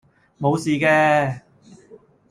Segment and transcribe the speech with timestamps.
[0.39, 1.41] 無事嘅